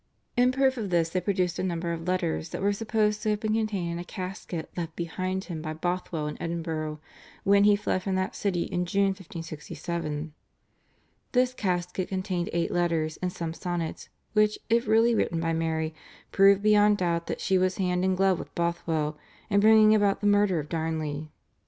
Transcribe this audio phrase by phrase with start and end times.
[0.35, 3.39] In proof of this they produced a number of letters that were supposed to have
[3.39, 6.99] been contained in a casket left behind him by Bothwell in Edinburgh,
[7.43, 10.33] when he fled from that city in June 1567.
[11.33, 15.93] This casket contained eight letters and some sonnets, which, if really written by Mary,
[16.31, 19.19] proved beyond doubt that she was hand in glove with Bothwell
[19.51, 21.29] in bringing about the murder of Darnley.